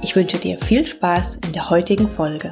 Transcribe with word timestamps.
Ich 0.00 0.14
wünsche 0.14 0.38
dir 0.38 0.58
viel 0.58 0.86
Spaß 0.86 1.40
in 1.44 1.52
der 1.52 1.70
heutigen 1.70 2.08
Folge. 2.10 2.50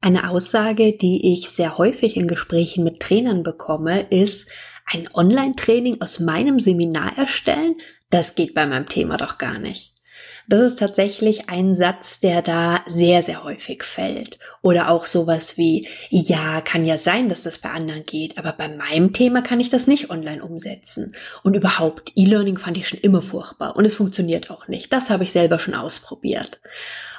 Eine 0.00 0.30
Aussage, 0.30 0.96
die 0.96 1.32
ich 1.32 1.50
sehr 1.50 1.76
häufig 1.76 2.16
in 2.16 2.28
Gesprächen 2.28 2.84
mit 2.84 3.00
Trainern 3.00 3.42
bekomme, 3.42 4.02
ist, 4.10 4.46
ein 4.86 5.08
Online-Training 5.12 6.00
aus 6.00 6.20
meinem 6.20 6.60
Seminar 6.60 7.18
erstellen? 7.18 7.74
Das 8.10 8.34
geht 8.34 8.54
bei 8.54 8.66
meinem 8.66 8.88
Thema 8.88 9.16
doch 9.16 9.38
gar 9.38 9.58
nicht. 9.58 9.93
Das 10.46 10.60
ist 10.60 10.78
tatsächlich 10.78 11.48
ein 11.48 11.74
Satz, 11.74 12.20
der 12.20 12.42
da 12.42 12.80
sehr, 12.86 13.22
sehr 13.22 13.44
häufig 13.44 13.82
fällt. 13.82 14.38
Oder 14.60 14.90
auch 14.90 15.06
sowas 15.06 15.56
wie, 15.56 15.88
ja, 16.10 16.60
kann 16.60 16.84
ja 16.84 16.98
sein, 16.98 17.28
dass 17.28 17.42
das 17.42 17.58
bei 17.58 17.70
anderen 17.70 18.04
geht, 18.04 18.36
aber 18.36 18.52
bei 18.52 18.68
meinem 18.68 19.12
Thema 19.12 19.40
kann 19.40 19.60
ich 19.60 19.70
das 19.70 19.86
nicht 19.86 20.10
online 20.10 20.44
umsetzen. 20.44 21.14
Und 21.42 21.54
überhaupt, 21.54 22.12
E-Learning 22.16 22.58
fand 22.58 22.76
ich 22.76 22.88
schon 22.88 23.00
immer 23.00 23.22
furchtbar 23.22 23.76
und 23.76 23.86
es 23.86 23.94
funktioniert 23.94 24.50
auch 24.50 24.68
nicht. 24.68 24.92
Das 24.92 25.08
habe 25.08 25.24
ich 25.24 25.32
selber 25.32 25.58
schon 25.58 25.74
ausprobiert. 25.74 26.60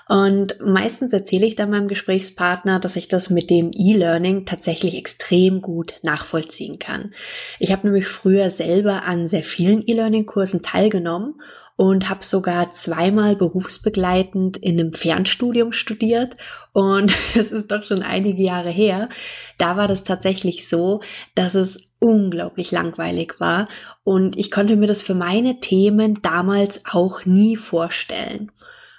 Und 0.08 0.60
meistens 0.60 1.14
erzähle 1.14 1.48
ich 1.48 1.56
dann 1.56 1.72
meinem 1.72 1.88
Gesprächspartner, 1.88 2.80
dass 2.80 2.96
ich 2.96 3.08
das 3.08 3.30
mit 3.30 3.50
dem 3.50 3.72
E-Learning 3.76 4.46
tatsächlich 4.46 4.96
extrem 4.96 5.62
gut 5.62 5.96
nachvollziehen 6.04 6.78
kann. 6.78 7.14
Ich 7.60 7.72
habe 7.72 7.88
nämlich 7.88 8.08
früher 8.08 8.52
selber 8.52 9.04
an 9.04 9.28
sehr 9.28 9.44
vielen 9.44 9.82
E-Learning-Kursen 9.86 10.62
teilgenommen 10.62 11.36
und 11.76 12.10
habe 12.10 12.24
sogar 12.24 12.72
zweimal 12.72 13.36
berufsbegleitend 13.36 14.58
in 14.58 14.80
einem 14.80 14.94
Fernstudium 14.94 15.74
studiert 15.74 16.38
und 16.72 17.14
es 17.36 17.52
ist 17.52 17.72
doch 17.72 17.84
schon 17.84 18.02
einige 18.02 18.44
Jahre 18.44 18.70
her. 18.70 19.10
Da 19.58 19.76
war 19.76 19.88
das 19.88 20.04
tatsächlich 20.04 20.70
so, 20.70 21.02
dass 21.34 21.56
es 21.56 21.84
unglaublich 22.00 22.72
langweilig 22.72 23.40
war 23.40 23.68
und 24.04 24.38
ich 24.38 24.52
konnte 24.52 24.76
mir 24.76 24.88
das 24.88 25.02
für 25.02 25.16
meine 25.16 25.60
Themen 25.60 26.22
damals 26.22 26.84
auch 26.86 27.26
nie 27.26 27.56
vorstellen. 27.56 28.52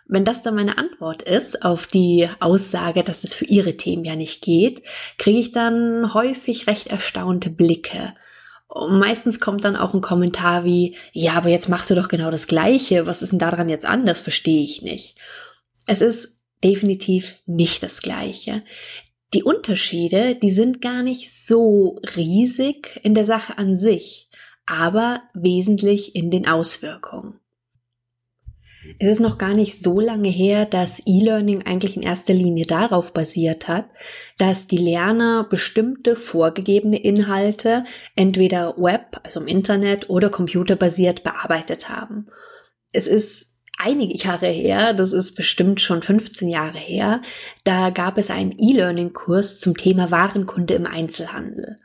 Wenn 0.09 0.25
das 0.25 0.43
dann 0.43 0.55
meine 0.55 0.79
Antwort 0.79 1.23
ist 1.23 1.65
auf 1.65 1.87
die 1.87 2.29
Aussage, 2.39 3.03
dass 3.03 3.23
das 3.23 3.35
für 3.35 3.45
ihre 3.45 3.77
Themen 3.77 4.05
ja 4.05 4.15
nicht 4.15 4.43
geht, 4.43 4.83
kriege 5.19 5.39
ich 5.39 5.53
dann 5.53 6.15
häufig 6.15 6.67
recht 6.69 6.87
erstaunte 6.89 7.51
Blicke. 7.51 8.15
Und 8.69 8.99
meistens 8.99 9.41
kommt 9.41 9.65
dann 9.65 9.75
auch 9.75 9.95
ein 9.95 10.01
Kommentar 10.01 10.65
wie, 10.65 10.97
ja, 11.12 11.34
aber 11.34 11.49
jetzt 11.49 11.69
machst 11.69 11.91
du 11.91 11.95
doch 11.95 12.09
genau 12.09 12.31
das 12.31 12.47
Gleiche. 12.47 13.07
Was 13.07 13.23
ist 13.23 13.31
denn 13.33 13.39
daran 13.39 13.69
jetzt 13.69 13.87
anders? 13.87 14.21
Verstehe 14.21 14.62
ich 14.62 14.83
nicht. 14.83 15.17
Es 15.87 16.01
ist 16.01 16.37
definitiv 16.62 17.34
nicht 17.47 17.83
das 17.83 18.01
Gleiche. 18.01 18.62
Die 19.34 19.43
Unterschiede, 19.43 20.37
die 20.37 20.51
sind 20.51 20.81
gar 20.81 21.03
nicht 21.03 21.33
so 21.33 22.01
riesig 22.17 23.01
in 23.03 23.15
der 23.15 23.25
Sache 23.25 23.59
an 23.59 23.75
sich, 23.75 24.29
aber 24.67 25.23
wesentlich 25.34 26.15
in 26.15 26.31
den 26.31 26.47
Auswirkungen. 26.47 27.41
Es 28.98 29.12
ist 29.12 29.21
noch 29.21 29.38
gar 29.38 29.55
nicht 29.55 29.83
so 29.83 30.00
lange 30.00 30.28
her, 30.28 30.65
dass 30.65 31.03
E-Learning 31.05 31.62
eigentlich 31.66 31.97
in 31.97 32.03
erster 32.03 32.34
Linie 32.34 32.66
darauf 32.66 33.12
basiert 33.12 33.69
hat, 33.69 33.87
dass 34.38 34.66
die 34.66 34.78
Lerner 34.78 35.44
bestimmte 35.49 36.16
vorgegebene 36.16 36.99
Inhalte 36.99 37.84
entweder 38.15 38.77
Web, 38.78 39.21
also 39.22 39.41
im 39.41 39.47
Internet 39.47 40.11
oder 40.11 40.31
computerbasiert 40.31 41.22
bearbeitet 41.22 41.88
haben. 41.88 42.27
Es 42.93 43.06
ist 43.06 43.56
einige 43.78 44.16
Jahre 44.16 44.47
her, 44.47 44.94
das 44.94 45.12
ist 45.12 45.34
bestimmt 45.34 45.81
schon 45.81 46.03
15 46.03 46.49
Jahre 46.49 46.78
her, 46.78 47.22
da 47.65 47.91
gab 47.91 48.19
es 48.19 48.31
einen 48.31 48.53
E-Learning-Kurs 48.59 49.61
zum 49.61 49.77
Thema 49.77 50.11
Warenkunde 50.11 50.75
im 50.75 50.87
Einzelhandel. 50.87 51.78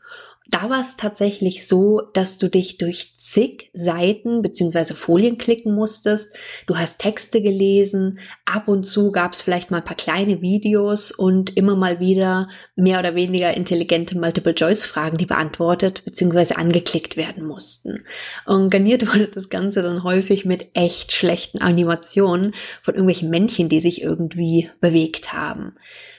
Da 0.51 0.69
war 0.69 0.81
es 0.81 0.97
tatsächlich 0.97 1.65
so, 1.65 2.01
dass 2.13 2.37
du 2.37 2.49
dich 2.49 2.77
durch 2.77 3.17
zig 3.17 3.69
Seiten 3.73 4.41
bzw. 4.41 4.95
Folien 4.95 5.37
klicken 5.37 5.73
musstest. 5.73 6.35
Du 6.67 6.77
hast 6.77 6.99
Texte 6.99 7.41
gelesen, 7.41 8.19
ab 8.43 8.67
und 8.67 8.83
zu 8.83 9.13
gab 9.13 9.31
es 9.31 9.41
vielleicht 9.41 9.71
mal 9.71 9.77
ein 9.77 9.85
paar 9.85 9.95
kleine 9.95 10.41
Videos 10.41 11.11
und 11.11 11.55
immer 11.55 11.77
mal 11.77 12.01
wieder 12.01 12.49
mehr 12.75 12.99
oder 12.99 13.15
weniger 13.15 13.55
intelligente 13.55 14.19
Multiple-Choice-Fragen, 14.19 15.17
die 15.17 15.25
beantwortet 15.25 16.03
bzw. 16.03 16.55
angeklickt 16.55 17.15
werden 17.15 17.45
mussten. 17.45 18.03
Und 18.45 18.69
garniert 18.69 19.07
wurde 19.07 19.29
das 19.29 19.49
Ganze 19.49 19.81
dann 19.81 20.03
häufig 20.03 20.43
mit 20.43 20.71
echt 20.73 21.13
schlechten 21.13 21.59
Animationen 21.59 22.53
von 22.83 22.95
irgendwelchen 22.95 23.29
Männchen, 23.29 23.69
die 23.69 23.79
sich 23.79 24.01
irgendwie 24.01 24.69
bewegt 24.81 25.31
haben. 25.31 25.75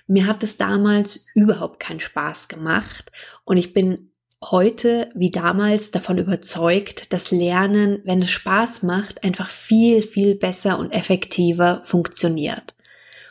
Mir 0.06 0.26
hat 0.26 0.43
es 0.43 0.56
damals 0.56 1.26
überhaupt 1.34 1.81
keinen 1.81 2.00
Spaß 2.00 2.49
gemacht 2.49 3.12
und 3.44 3.59
ich 3.59 3.75
bin 3.75 4.09
heute 4.42 5.10
wie 5.14 5.30
damals 5.30 5.91
davon 5.91 6.19
überzeugt, 6.19 7.12
dass 7.12 7.30
Lernen, 7.30 8.00
wenn 8.04 8.22
es 8.22 8.30
Spaß 8.30 8.82
macht, 8.82 9.25
einfach 9.25 9.50
viel, 9.50 10.03
viel 10.03 10.34
besser 10.34 10.78
und 10.78 10.92
effektiver 10.92 11.80
funktioniert. 11.84 12.75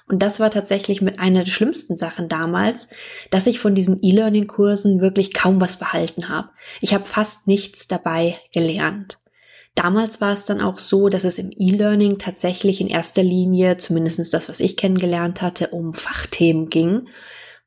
Und 0.08 0.22
das 0.22 0.40
war 0.42 0.52
tatsächlich 0.52 1.02
mit 1.02 1.20
einer 1.20 1.46
der 1.46 1.52
schlimmsten 1.52 1.98
Sachen 1.98 2.28
damals, 2.28 2.90
dass 3.30 3.48
ich 3.48 3.60
von 3.60 3.76
diesen 3.76 3.98
E-Learning-Kursen 4.02 5.00
wirklich 5.00 5.34
kaum 5.34 5.62
was 5.62 5.78
behalten 5.78 6.28
habe. 6.28 6.50
Ich 6.82 6.94
habe 6.94 7.06
fast 7.06 7.48
nichts 7.48 7.88
dabei 7.88 8.38
gelernt. 8.54 9.20
Damals 9.74 10.20
war 10.20 10.34
es 10.34 10.44
dann 10.44 10.60
auch 10.60 10.80
so, 10.80 11.08
dass 11.08 11.24
es 11.24 11.38
im 11.38 11.50
E-Learning 11.56 12.18
tatsächlich 12.18 12.82
in 12.82 12.88
erster 12.88 13.24
Linie, 13.24 13.78
zumindest 13.78 14.34
das, 14.34 14.50
was 14.50 14.60
ich 14.60 14.76
kennengelernt 14.76 15.42
hatte, 15.42 15.70
um 15.70 15.94
Fachthemen 15.94 16.70
ging. 16.70 17.08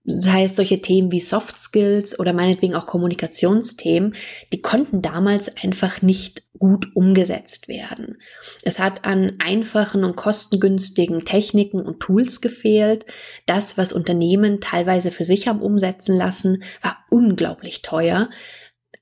Das 0.04 0.28
heißt, 0.28 0.56
solche 0.56 0.82
Themen 0.82 1.10
wie 1.10 1.20
Soft 1.20 1.59
Skills 1.59 2.19
oder 2.19 2.34
meinetwegen 2.34 2.75
auch 2.75 2.84
Kommunikationsthemen, 2.84 4.15
die 4.53 4.60
konnten 4.60 5.00
damals 5.00 5.56
einfach 5.56 6.03
nicht 6.03 6.42
gut 6.59 6.94
umgesetzt 6.94 7.69
werden. 7.69 8.19
Es 8.62 8.78
hat 8.78 9.04
an 9.04 9.34
einfachen 9.38 10.04
und 10.04 10.15
kostengünstigen 10.16 11.25
Techniken 11.25 11.81
und 11.81 12.00
Tools 12.00 12.41
gefehlt. 12.41 13.06
Das, 13.47 13.78
was 13.78 13.92
Unternehmen 13.92 14.60
teilweise 14.60 15.10
für 15.10 15.25
sich 15.25 15.48
haben 15.48 15.62
umsetzen 15.62 16.16
lassen, 16.16 16.62
war 16.82 16.98
unglaublich 17.10 17.82
teuer. 17.82 18.28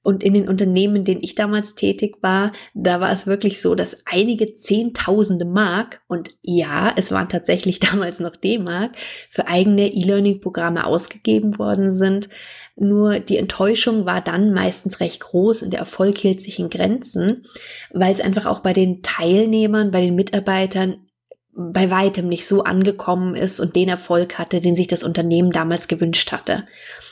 Und 0.03 0.23
in 0.23 0.35
den 0.35 0.49
Unternehmen, 0.49 0.97
in 0.97 1.05
denen 1.05 1.23
ich 1.23 1.37
damals 1.37 1.75
tätig 1.75 2.17
war, 2.23 2.53
da 2.75 3.01
war 3.01 3.13
es 3.13 3.27
wirklich 3.27 3.61
so, 3.61 3.75
dass 3.75 4.03
einige 4.05 4.57
Zehntausende 4.57 5.45
Mark, 5.45 6.03
und 6.09 6.31
ja, 6.43 6.93
es 6.97 7.13
waren 7.13 7.29
tatsächlich 7.29 7.79
damals 7.81 8.21
noch 8.21 8.37
D-Mark, 8.37 8.93
für 9.31 9.47
eigene 9.47 9.93
E-Learning-Programme 9.93 10.87
ausgegeben 10.87 11.59
worden 11.59 11.93
sind. 11.93 12.29
Nur 12.75 13.21
die 13.21 13.37
Enttäuschung 13.37 14.07
war 14.07 14.21
dann 14.23 14.53
meistens 14.53 15.01
recht 15.01 15.21
groß 15.21 15.63
und 15.63 15.73
der 15.73 15.81
Erfolg 15.81 16.17
hielt 16.19 16.41
sich 16.41 16.59
in 16.59 16.71
Grenzen, 16.71 17.45
weil 17.93 18.15
es 18.15 18.21
einfach 18.21 18.47
auch 18.47 18.61
bei 18.61 18.73
den 18.73 19.03
Teilnehmern, 19.03 19.91
bei 19.91 20.01
den 20.01 20.15
Mitarbeitern 20.15 21.07
bei 21.55 21.91
weitem 21.91 22.29
nicht 22.29 22.47
so 22.47 22.65
angekommen 22.65 23.35
ist 23.35 23.61
und 23.61 23.77
den 23.77 23.91
Erfolg 23.91 24.39
hatte, 24.39 24.61
den 24.61 24.75
sich 24.75 24.87
das 24.87 25.05
Unternehmen 25.05 25.53
damals 25.53 25.87
gewünscht 25.87 26.33
hatte. 26.33 26.65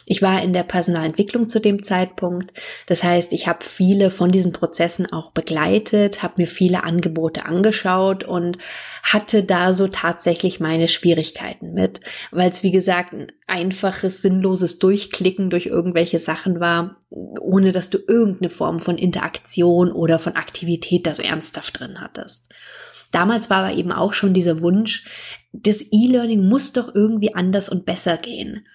Ich 0.07 0.23
war 0.23 0.43
in 0.43 0.55
der 0.55 0.63
Personalentwicklung 0.63 1.49
zu 1.49 1.61
dem 1.61 1.85
Zeitpunkt. 1.85 2.53
Das 2.87 3.05
heißt, 3.05 3.33
ich 3.35 3.47
habe 3.47 3.65
viele 3.65 4.11
von 4.11 4.33
diesen 4.33 4.53
Prozessen 4.53 5.13
auch 5.13 5.31
begleitet, 5.31 6.23
habe 6.23 6.35
mir 6.39 6.49
viele 6.49 6.85
Angebote 6.85 7.45
angeschaut 7.45 8.25
und 8.25 8.57
hatte 9.03 9.45
da 9.45 9.75
so 9.75 9.89
tatsächlich 9.89 10.59
meine 10.59 10.89
Schwierigkeiten 10.89 11.75
mit, 11.75 12.01
weil 12.31 12.51
es 12.51 12.63
wie 12.63 12.73
gesagt 12.73 13.13
ein 13.13 13.27
einfaches, 13.47 14.23
sinnloses 14.23 14.79
Durchklicken 14.79 15.51
durch 15.51 15.67
irgendwelche 15.67 16.19
Sachen 16.19 16.61
war, 16.61 16.97
ohne 17.11 17.73
dass 17.73 17.91
du 17.91 17.99
irgendeine 17.99 18.51
Form 18.51 18.81
von 18.81 18.97
Interaktion 18.97 19.93
oder 19.93 20.19
von 20.19 20.35
Aktivität 20.35 21.07
da 21.07 21.15
so 21.15 21.23
ernsthaft 21.23 21.79
drin 21.79 22.01
hattest. 22.01 22.49
Damals 23.11 23.51
war 23.51 23.65
aber 23.65 23.77
eben 23.77 23.93
auch 23.93 24.13
schon 24.13 24.35
dieser 24.35 24.61
Wunsch, 24.61 25.05
das 25.53 25.85
E-Learning 25.91 26.49
muss 26.49 26.73
doch 26.73 26.95
irgendwie 26.95 27.35
anders 27.35 27.69
und 27.69 27.87
besser 27.87 28.17
gehen. 28.17 28.67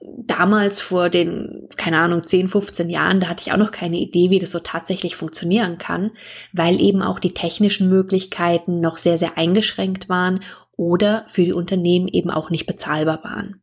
Damals 0.00 0.80
vor 0.80 1.08
den, 1.08 1.68
keine 1.76 1.98
Ahnung, 1.98 2.26
10, 2.26 2.48
15 2.48 2.90
Jahren, 2.90 3.20
da 3.20 3.28
hatte 3.28 3.42
ich 3.46 3.52
auch 3.52 3.56
noch 3.56 3.70
keine 3.70 3.96
Idee, 3.96 4.30
wie 4.30 4.38
das 4.38 4.50
so 4.50 4.58
tatsächlich 4.58 5.16
funktionieren 5.16 5.78
kann, 5.78 6.10
weil 6.52 6.80
eben 6.80 7.00
auch 7.00 7.18
die 7.18 7.32
technischen 7.32 7.88
Möglichkeiten 7.88 8.80
noch 8.80 8.98
sehr, 8.98 9.16
sehr 9.16 9.38
eingeschränkt 9.38 10.08
waren 10.08 10.40
oder 10.76 11.24
für 11.28 11.44
die 11.44 11.52
Unternehmen 11.52 12.08
eben 12.08 12.30
auch 12.30 12.50
nicht 12.50 12.66
bezahlbar 12.66 13.22
waren. 13.22 13.62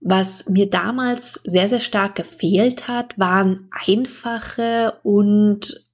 Was 0.00 0.48
mir 0.48 0.70
damals 0.70 1.34
sehr, 1.34 1.68
sehr 1.68 1.80
stark 1.80 2.14
gefehlt 2.14 2.86
hat, 2.86 3.18
waren 3.18 3.68
einfache 3.72 4.94
und 5.02 5.87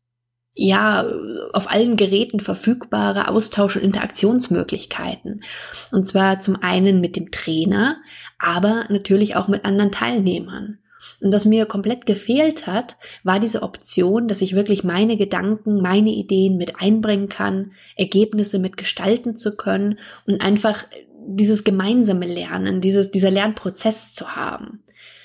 ja, 0.54 1.04
auf 1.52 1.70
allen 1.70 1.96
Geräten 1.96 2.38
verfügbare 2.38 3.28
Austausch- 3.28 3.76
und 3.76 3.82
Interaktionsmöglichkeiten. 3.82 5.42
Und 5.90 6.06
zwar 6.06 6.40
zum 6.40 6.56
einen 6.62 7.00
mit 7.00 7.16
dem 7.16 7.32
Trainer, 7.32 7.96
aber 8.38 8.84
natürlich 8.88 9.34
auch 9.34 9.48
mit 9.48 9.64
anderen 9.64 9.90
Teilnehmern. 9.90 10.78
Und 11.20 11.32
was 11.32 11.44
mir 11.44 11.66
komplett 11.66 12.06
gefehlt 12.06 12.66
hat, 12.66 12.96
war 13.24 13.40
diese 13.40 13.62
Option, 13.62 14.28
dass 14.28 14.40
ich 14.40 14.54
wirklich 14.54 14.84
meine 14.84 15.16
Gedanken, 15.16 15.82
meine 15.82 16.10
Ideen 16.10 16.56
mit 16.56 16.80
einbringen 16.80 17.28
kann, 17.28 17.72
Ergebnisse 17.96 18.58
mit 18.58 18.76
gestalten 18.76 19.36
zu 19.36 19.56
können 19.56 19.98
und 20.26 20.40
einfach 20.40 20.86
dieses 21.26 21.64
gemeinsame 21.64 22.26
Lernen, 22.26 22.80
dieses, 22.80 23.10
dieser 23.10 23.30
Lernprozess 23.30 24.14
zu 24.14 24.36
haben. 24.36 24.83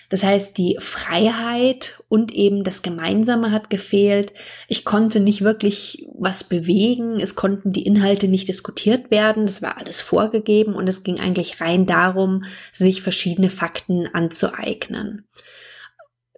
Das 0.09 0.23
heißt, 0.23 0.57
die 0.57 0.77
Freiheit 0.79 2.03
und 2.09 2.33
eben 2.33 2.63
das 2.63 2.81
Gemeinsame 2.81 3.51
hat 3.51 3.69
gefehlt. 3.69 4.33
Ich 4.67 4.83
konnte 4.83 5.19
nicht 5.19 5.41
wirklich 5.41 6.07
was 6.17 6.43
bewegen. 6.43 7.19
Es 7.19 7.35
konnten 7.35 7.71
die 7.71 7.85
Inhalte 7.85 8.27
nicht 8.27 8.47
diskutiert 8.47 9.11
werden. 9.11 9.45
Das 9.45 9.61
war 9.61 9.77
alles 9.77 10.01
vorgegeben 10.01 10.73
und 10.73 10.89
es 10.89 11.03
ging 11.03 11.19
eigentlich 11.19 11.61
rein 11.61 11.85
darum, 11.85 12.43
sich 12.73 13.01
verschiedene 13.03 13.51
Fakten 13.51 14.07
anzueignen 14.07 15.27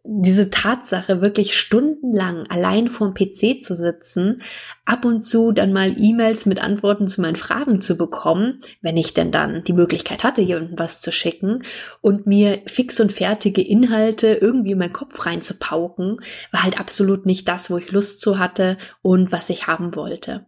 diese 0.04 0.50
Tatsache, 0.50 1.22
wirklich 1.22 1.56
stundenlang 1.56 2.48
allein 2.50 2.90
vorm 2.90 3.14
PC 3.14 3.64
zu 3.64 3.76
sitzen, 3.76 4.42
ab 4.84 5.06
und 5.06 5.24
zu 5.24 5.52
dann 5.52 5.74
mal 5.74 5.96
E-Mails 5.96 6.48
mit 6.48 6.64
Antworten 6.64 7.08
zu 7.08 7.22
meinen 7.22 7.36
Fragen 7.36 7.82
zu 7.82 7.98
bekommen, 7.98 8.62
wenn 8.82 8.98
ich 8.98 9.14
denn 9.14 9.32
dann 9.32 9.64
die 9.64 9.74
Möglichkeit 9.74 10.24
hatte, 10.24 10.42
jemandem 10.42 10.80
was 10.80 11.02
zu 11.02 11.12
schicken 11.12 11.64
und 12.02 12.26
mir 12.26 12.62
fix 12.66 13.00
und 13.00 13.12
fertige 13.12 13.62
Inhalte 13.62 14.34
irgendwie 14.34 14.72
in 14.72 14.80
meinen 14.80 14.94
Kopf 14.94 15.26
reinzupauken, 15.26 16.20
war 16.52 16.64
halt 16.64 16.80
absolut 16.80 17.28
nicht 17.28 17.48
das, 17.48 17.70
wo 17.70 17.78
ich 17.78 17.92
Lust 17.92 18.22
zu 18.22 18.40
hatte 18.40 18.78
und 19.04 19.32
was 19.32 19.52
ich 19.52 19.68
haben 19.68 19.96
wollte. 19.96 20.48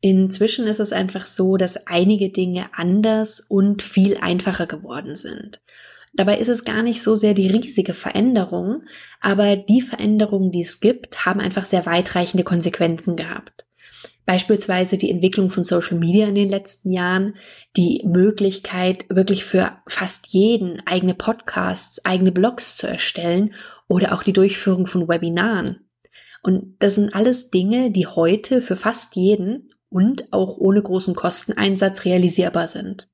Inzwischen 0.00 0.68
ist 0.68 0.78
es 0.78 0.92
einfach 0.92 1.26
so, 1.26 1.56
dass 1.56 1.88
einige 1.88 2.30
Dinge 2.30 2.66
anders 2.72 3.40
und 3.40 3.82
viel 3.82 4.16
einfacher 4.18 4.66
geworden 4.66 5.16
sind. 5.16 5.60
Dabei 6.14 6.38
ist 6.38 6.48
es 6.48 6.64
gar 6.64 6.82
nicht 6.82 7.02
so 7.02 7.14
sehr 7.14 7.34
die 7.34 7.48
riesige 7.48 7.94
Veränderung, 7.94 8.82
aber 9.20 9.56
die 9.56 9.82
Veränderungen, 9.82 10.50
die 10.50 10.62
es 10.62 10.80
gibt, 10.80 11.26
haben 11.26 11.40
einfach 11.40 11.64
sehr 11.64 11.86
weitreichende 11.86 12.44
Konsequenzen 12.44 13.16
gehabt. 13.16 13.66
Beispielsweise 14.28 14.98
die 14.98 15.10
Entwicklung 15.10 15.48
von 15.48 15.64
Social 15.64 15.98
Media 15.98 16.28
in 16.28 16.34
den 16.34 16.50
letzten 16.50 16.92
Jahren, 16.92 17.36
die 17.78 18.02
Möglichkeit, 18.04 19.06
wirklich 19.08 19.44
für 19.44 19.78
fast 19.86 20.26
jeden 20.26 20.86
eigene 20.86 21.14
Podcasts, 21.14 22.04
eigene 22.04 22.30
Blogs 22.30 22.76
zu 22.76 22.86
erstellen 22.86 23.54
oder 23.88 24.12
auch 24.12 24.22
die 24.22 24.34
Durchführung 24.34 24.86
von 24.86 25.08
Webinaren. 25.08 25.88
Und 26.42 26.76
das 26.80 26.96
sind 26.96 27.14
alles 27.14 27.50
Dinge, 27.50 27.90
die 27.90 28.06
heute 28.06 28.60
für 28.60 28.76
fast 28.76 29.16
jeden 29.16 29.70
und 29.88 30.32
auch 30.32 30.58
ohne 30.58 30.82
großen 30.82 31.14
Kosteneinsatz 31.14 32.04
realisierbar 32.04 32.68
sind. 32.68 33.08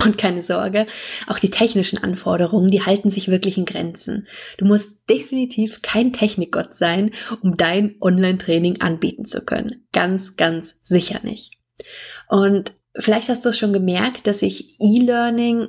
Und 0.00 0.16
keine 0.16 0.40
Sorge, 0.40 0.86
auch 1.26 1.38
die 1.38 1.50
technischen 1.50 1.98
Anforderungen, 1.98 2.70
die 2.70 2.82
halten 2.82 3.10
sich 3.10 3.28
wirklich 3.28 3.58
in 3.58 3.66
Grenzen. 3.66 4.26
Du 4.56 4.64
musst 4.64 5.08
definitiv 5.08 5.82
kein 5.82 6.12
Technikgott 6.12 6.74
sein, 6.74 7.12
um 7.42 7.56
dein 7.56 7.96
Online-Training 8.00 8.80
anbieten 8.80 9.26
zu 9.26 9.44
können. 9.44 9.86
Ganz, 9.92 10.36
ganz 10.36 10.76
sicher 10.82 11.20
nicht. 11.22 11.58
Und 12.28 12.72
vielleicht 12.96 13.28
hast 13.28 13.44
du 13.44 13.50
es 13.50 13.58
schon 13.58 13.74
gemerkt, 13.74 14.26
dass 14.26 14.40
ich 14.42 14.80
E-Learning 14.80 15.68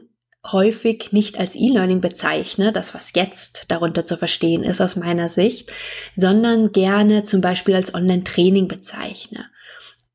häufig 0.51 1.11
nicht 1.11 1.39
als 1.39 1.55
E-Learning 1.55 2.01
bezeichne, 2.01 2.71
das 2.73 2.93
was 2.93 3.11
jetzt 3.15 3.65
darunter 3.69 4.05
zu 4.05 4.17
verstehen 4.17 4.63
ist 4.63 4.81
aus 4.81 4.95
meiner 4.95 5.29
Sicht, 5.29 5.71
sondern 6.15 6.71
gerne 6.71 7.23
zum 7.23 7.41
Beispiel 7.41 7.75
als 7.75 7.93
Online-Training 7.93 8.67
bezeichne. 8.67 9.45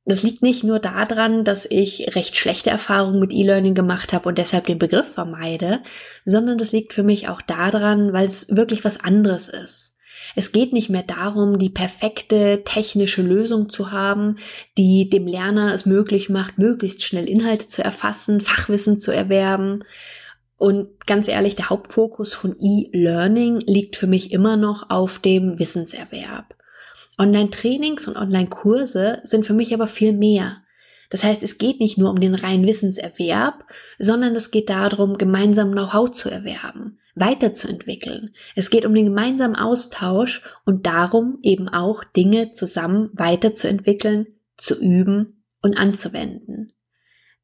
Das 0.08 0.22
liegt 0.22 0.42
nicht 0.42 0.64
nur 0.64 0.78
daran, 0.78 1.44
dass 1.44 1.66
ich 1.66 2.16
recht 2.16 2.34
schlechte 2.34 2.70
Erfahrungen 2.70 3.20
mit 3.20 3.30
E-Learning 3.30 3.74
gemacht 3.74 4.14
habe 4.14 4.30
und 4.30 4.38
deshalb 4.38 4.66
den 4.66 4.78
Begriff 4.78 5.12
vermeide, 5.12 5.82
sondern 6.24 6.56
das 6.56 6.72
liegt 6.72 6.94
für 6.94 7.02
mich 7.02 7.28
auch 7.28 7.42
daran, 7.42 8.14
weil 8.14 8.24
es 8.24 8.48
wirklich 8.48 8.86
was 8.86 8.98
anderes 8.98 9.48
ist. 9.48 9.94
Es 10.34 10.50
geht 10.50 10.72
nicht 10.72 10.88
mehr 10.88 11.02
darum, 11.02 11.58
die 11.58 11.68
perfekte 11.68 12.62
technische 12.64 13.20
Lösung 13.20 13.68
zu 13.68 13.92
haben, 13.92 14.36
die 14.78 15.10
dem 15.10 15.26
Lerner 15.26 15.74
es 15.74 15.84
möglich 15.84 16.30
macht, 16.30 16.56
möglichst 16.56 17.02
schnell 17.02 17.28
Inhalte 17.28 17.68
zu 17.68 17.84
erfassen, 17.84 18.40
Fachwissen 18.40 18.98
zu 18.98 19.12
erwerben. 19.12 19.84
Und 20.56 21.06
ganz 21.06 21.28
ehrlich, 21.28 21.54
der 21.54 21.68
Hauptfokus 21.68 22.32
von 22.32 22.56
E-Learning 22.58 23.60
liegt 23.66 23.96
für 23.96 24.06
mich 24.06 24.32
immer 24.32 24.56
noch 24.56 24.88
auf 24.88 25.18
dem 25.18 25.58
Wissenserwerb. 25.58 26.57
Online-Trainings 27.18 28.06
und 28.08 28.16
Online-Kurse 28.16 29.20
sind 29.24 29.46
für 29.46 29.54
mich 29.54 29.74
aber 29.74 29.88
viel 29.88 30.12
mehr. 30.12 30.62
Das 31.10 31.24
heißt, 31.24 31.42
es 31.42 31.58
geht 31.58 31.80
nicht 31.80 31.98
nur 31.98 32.10
um 32.10 32.20
den 32.20 32.34
reinen 32.34 32.66
Wissenserwerb, 32.66 33.64
sondern 33.98 34.36
es 34.36 34.50
geht 34.50 34.68
darum, 34.68 35.16
gemeinsam 35.16 35.72
Know-how 35.72 36.10
zu 36.10 36.28
erwerben, 36.28 36.98
weiterzuentwickeln. 37.14 38.34
Es 38.54 38.70
geht 38.70 38.84
um 38.84 38.94
den 38.94 39.06
gemeinsamen 39.06 39.56
Austausch 39.56 40.42
und 40.64 40.86
darum, 40.86 41.38
eben 41.42 41.68
auch 41.68 42.04
Dinge 42.04 42.50
zusammen 42.50 43.10
weiterzuentwickeln, 43.14 44.26
zu 44.56 44.78
üben 44.78 45.44
und 45.62 45.78
anzuwenden. 45.78 46.72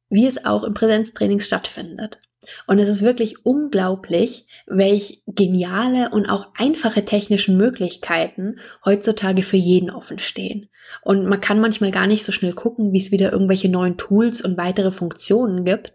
Wie 0.09 0.27
es 0.27 0.45
auch 0.45 0.63
im 0.63 0.75
Präsenztraining 0.75 1.39
stattfindet. 1.39 2.19
Und 2.67 2.79
es 2.79 2.89
ist 2.89 3.01
wirklich 3.01 3.45
unglaublich, 3.45 4.45
welch 4.67 5.21
geniale 5.27 6.09
und 6.09 6.27
auch 6.27 6.47
einfache 6.57 7.05
technischen 7.05 7.57
Möglichkeiten 7.57 8.59
heutzutage 8.83 9.43
für 9.43 9.57
jeden 9.57 9.89
offen 9.89 10.19
stehen. 10.19 10.69
Und 11.01 11.25
man 11.25 11.41
kann 11.41 11.59
manchmal 11.59 11.91
gar 11.91 12.07
nicht 12.07 12.23
so 12.23 12.31
schnell 12.31 12.53
gucken, 12.53 12.93
wie 12.93 12.99
es 12.99 13.11
wieder 13.11 13.31
irgendwelche 13.31 13.69
neuen 13.69 13.97
Tools 13.97 14.41
und 14.41 14.57
weitere 14.57 14.91
Funktionen 14.91 15.65
gibt, 15.65 15.93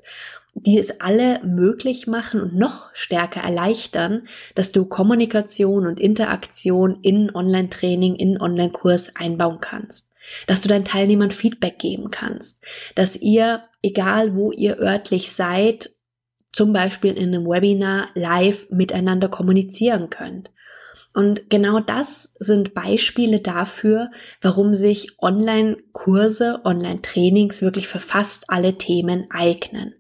die 0.55 0.79
es 0.79 1.00
alle 1.00 1.41
möglich 1.44 2.06
machen 2.06 2.41
und 2.41 2.56
noch 2.56 2.91
stärker 2.93 3.41
erleichtern, 3.41 4.29
dass 4.55 4.73
du 4.73 4.85
Kommunikation 4.85 5.87
und 5.87 6.00
Interaktion 6.00 6.99
in 7.02 7.35
Online-Training, 7.35 8.17
in 8.17 8.41
Online-Kurs 8.41 9.17
einbauen 9.17 9.58
kannst 9.61 10.11
dass 10.47 10.61
du 10.61 10.69
deinen 10.69 10.85
Teilnehmern 10.85 11.31
Feedback 11.31 11.79
geben 11.79 12.11
kannst, 12.11 12.61
dass 12.94 13.17
ihr, 13.17 13.62
egal 13.82 14.35
wo 14.35 14.52
ihr 14.52 14.79
örtlich 14.79 15.32
seid, 15.32 15.91
zum 16.52 16.73
Beispiel 16.73 17.12
in 17.12 17.35
einem 17.35 17.47
Webinar 17.47 18.08
live 18.14 18.70
miteinander 18.70 19.29
kommunizieren 19.29 20.11
könnt. 20.11 20.50
Und 21.12 21.50
genau 21.50 21.81
das 21.81 22.35
sind 22.38 22.73
Beispiele 22.73 23.40
dafür, 23.40 24.11
warum 24.42 24.75
sich 24.75 25.19
Online-Kurse, 25.21 26.61
Online-Trainings 26.64 27.62
wirklich 27.62 27.88
für 27.88 28.00
fast 28.00 28.49
alle 28.49 28.78
Themen 28.78 29.26
eignen. 29.30 29.95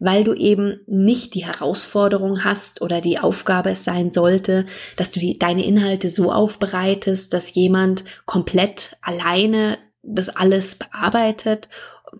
Weil 0.00 0.24
du 0.24 0.32
eben 0.32 0.80
nicht 0.86 1.34
die 1.34 1.44
Herausforderung 1.44 2.42
hast 2.42 2.80
oder 2.82 3.00
die 3.00 3.18
Aufgabe 3.18 3.70
es 3.70 3.84
sein 3.84 4.10
sollte, 4.10 4.66
dass 4.96 5.12
du 5.12 5.20
die, 5.20 5.38
deine 5.38 5.64
Inhalte 5.64 6.08
so 6.08 6.32
aufbereitest, 6.32 7.32
dass 7.32 7.54
jemand 7.54 8.04
komplett 8.24 8.96
alleine 9.02 9.78
das 10.02 10.30
alles 10.30 10.74
bearbeitet 10.74 11.68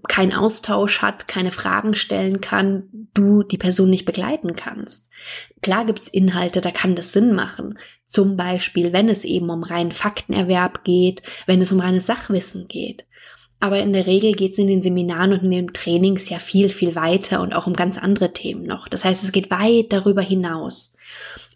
keinen 0.09 0.33
Austausch 0.33 1.03
hat, 1.03 1.29
keine 1.29 1.53
Fragen 1.53 1.95
stellen 1.95 2.41
kann, 2.41 2.85
du 3.15 3.43
die 3.43 3.59
Person 3.59 3.91
nicht 3.91 4.05
begleiten 4.05 4.55
kannst. 4.55 5.09
Klar 5.63 5.85
gibt's 5.85 6.09
Inhalte, 6.09 6.61
da 6.61 6.71
kann 6.71 6.95
das 6.95 7.13
Sinn 7.13 7.35
machen. 7.35 7.79
Zum 8.07 8.37
Beispiel, 8.37 8.93
wenn 8.93 9.09
es 9.09 9.25
eben 9.25 9.51
um 9.51 9.63
reinen 9.63 9.93
Faktenerwerb 9.93 10.85
geht, 10.85 11.23
wenn 11.47 11.61
es 11.61 11.73
um 11.73 11.81
reines 11.81 12.07
Sachwissen 12.07 12.69
geht. 12.69 13.07
Aber 13.61 13.79
in 13.79 13.93
der 13.93 14.07
Regel 14.07 14.33
geht's 14.33 14.59
in 14.59 14.69
den 14.69 14.83
Seminaren 14.83 15.33
und 15.33 15.45
in 15.45 15.51
den 15.51 15.73
Trainings 15.73 16.31
ja 16.31 16.39
viel, 16.39 16.71
viel 16.71 16.95
weiter 16.95 17.43
und 17.43 17.53
auch 17.53 17.67
um 17.67 17.75
ganz 17.75 17.99
andere 17.99 18.33
Themen 18.33 18.65
noch. 18.65 18.89
Das 18.89 19.05
heißt, 19.05 19.23
es 19.23 19.33
geht 19.33 19.51
weit 19.51 19.93
darüber 19.93 20.23
hinaus. 20.23 20.95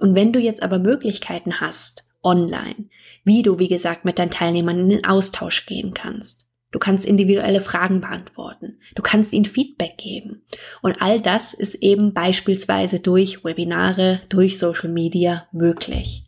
Und 0.00 0.14
wenn 0.14 0.32
du 0.32 0.38
jetzt 0.38 0.62
aber 0.62 0.78
Möglichkeiten 0.78 1.60
hast, 1.60 2.04
online, 2.22 2.88
wie 3.24 3.42
du, 3.42 3.58
wie 3.58 3.68
gesagt, 3.68 4.04
mit 4.04 4.18
deinen 4.18 4.30
Teilnehmern 4.30 4.78
in 4.78 4.88
den 4.90 5.04
Austausch 5.04 5.64
gehen 5.64 5.94
kannst, 5.94 6.43
Du 6.74 6.80
kannst 6.80 7.06
individuelle 7.06 7.60
Fragen 7.60 8.00
beantworten. 8.00 8.80
Du 8.96 9.02
kannst 9.02 9.32
ihnen 9.32 9.44
Feedback 9.44 9.96
geben. 9.96 10.42
Und 10.82 11.00
all 11.00 11.20
das 11.20 11.54
ist 11.54 11.76
eben 11.76 12.12
beispielsweise 12.12 12.98
durch 12.98 13.44
Webinare, 13.44 14.22
durch 14.28 14.58
Social 14.58 14.90
Media 14.90 15.46
möglich. 15.52 16.26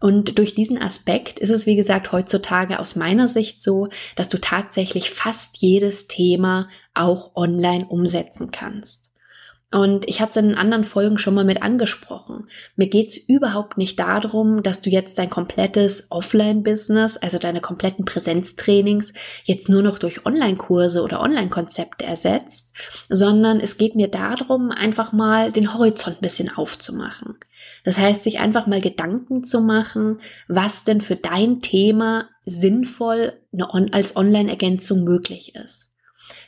Und 0.00 0.38
durch 0.38 0.54
diesen 0.54 0.80
Aspekt 0.80 1.38
ist 1.38 1.50
es, 1.50 1.66
wie 1.66 1.76
gesagt, 1.76 2.12
heutzutage 2.12 2.80
aus 2.80 2.96
meiner 2.96 3.28
Sicht 3.28 3.62
so, 3.62 3.88
dass 4.16 4.30
du 4.30 4.38
tatsächlich 4.38 5.10
fast 5.10 5.58
jedes 5.58 6.08
Thema 6.08 6.70
auch 6.94 7.36
online 7.36 7.84
umsetzen 7.84 8.50
kannst. 8.50 9.12
Und 9.74 10.08
ich 10.08 10.20
hatte 10.20 10.38
es 10.38 10.46
in 10.46 10.54
anderen 10.54 10.84
Folgen 10.84 11.18
schon 11.18 11.34
mal 11.34 11.44
mit 11.44 11.60
angesprochen. 11.60 12.48
Mir 12.76 12.86
geht's 12.86 13.16
überhaupt 13.16 13.76
nicht 13.76 13.98
darum, 13.98 14.62
dass 14.62 14.82
du 14.82 14.88
jetzt 14.88 15.18
dein 15.18 15.30
komplettes 15.30 16.06
Offline-Business, 16.10 17.16
also 17.16 17.38
deine 17.38 17.60
kompletten 17.60 18.04
Präsenztrainings, 18.04 19.12
jetzt 19.42 19.68
nur 19.68 19.82
noch 19.82 19.98
durch 19.98 20.24
Online-Kurse 20.26 21.02
oder 21.02 21.20
Online-Konzepte 21.20 22.04
ersetzt, 22.04 22.76
sondern 23.08 23.58
es 23.58 23.76
geht 23.76 23.96
mir 23.96 24.06
darum, 24.06 24.70
einfach 24.70 25.12
mal 25.12 25.50
den 25.50 25.74
Horizont 25.74 26.18
ein 26.18 26.22
bisschen 26.22 26.56
aufzumachen. 26.56 27.34
Das 27.82 27.98
heißt, 27.98 28.22
sich 28.22 28.38
einfach 28.38 28.68
mal 28.68 28.80
Gedanken 28.80 29.42
zu 29.42 29.60
machen, 29.60 30.20
was 30.46 30.84
denn 30.84 31.00
für 31.00 31.16
dein 31.16 31.62
Thema 31.62 32.28
sinnvoll 32.44 33.32
als 33.90 34.14
Online-Ergänzung 34.14 35.02
möglich 35.02 35.56
ist. 35.56 35.93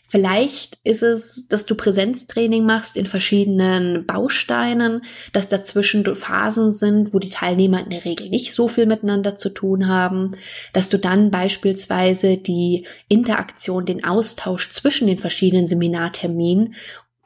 Vielleicht 0.09 0.79
ist 0.85 1.03
es, 1.03 1.49
dass 1.49 1.67
du 1.67 1.75
Präsenztraining 1.75 2.65
machst 2.65 2.97
in 2.97 3.07
verschiedenen 3.07 4.07
Bausteinen, 4.07 5.03
dass 5.33 5.49
dazwischen 5.49 6.15
Phasen 6.15 6.73
sind, 6.73 7.13
wo 7.13 7.19
die 7.19 7.31
Teilnehmer 7.31 7.83
in 7.83 7.91
der 7.91 8.05
Regel 8.05 8.29
nicht 8.29 8.55
so 8.55 8.69
viel 8.69 8.87
miteinander 8.87 9.37
zu 9.37 9.51
tun 9.51 9.89
haben, 9.89 10.37
dass 10.73 10.89
du 10.89 10.99
dann 10.99 11.33
beispielsweise 11.33 12.37
die 12.37 12.87
Interaktion, 13.09 13.85
den 13.85 14.05
Austausch 14.05 14.73
zwischen 14.73 15.09
den 15.09 15.19
verschiedenen 15.19 15.67
Seminarterminen 15.67 16.75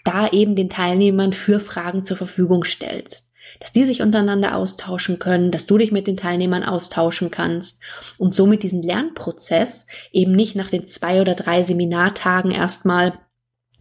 da 0.05 0.29
eben 0.29 0.57
den 0.57 0.71
Teilnehmern 0.71 1.35
für 1.35 1.61
Fragen 1.61 2.05
zur 2.05 2.17
Verfügung 2.17 2.65
stellst 2.65 3.30
dass 3.61 3.73
die 3.73 3.85
sich 3.85 4.03
untereinander 4.03 4.57
austauschen 4.57 5.19
können, 5.19 5.51
dass 5.51 5.67
du 5.67 5.79
dich 5.79 5.93
mit 5.93 6.07
den 6.07 6.17
Teilnehmern 6.17 6.65
austauschen 6.65 7.31
kannst 7.31 7.81
und 8.19 8.35
somit 8.35 8.63
diesen 8.63 8.83
Lernprozess 8.83 9.87
eben 10.13 10.33
nicht 10.33 10.57
nach 10.57 10.71
den 10.71 10.87
zwei 10.87 11.21
oder 11.21 11.35
drei 11.35 11.63
Seminartagen 11.63 12.51
erstmal 12.51 13.13